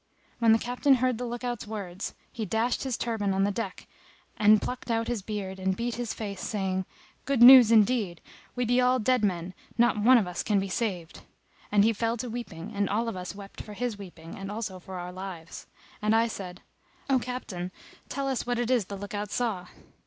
[0.39, 3.85] When the Captain heard the look out's words he dashed his turband on the deck
[4.35, 6.85] and plucked out his beard and beat his face saying,
[7.25, 8.19] "Good news indeed!
[8.55, 11.21] we be all dead men; not one of us can be saved."
[11.71, 14.79] And he fell to weeping and all of us wept for his weeping and also
[14.79, 15.67] for our lives;
[16.01, 16.61] and I said,
[17.07, 17.71] "O Captain,
[18.09, 19.67] tell us what it is the look out saw."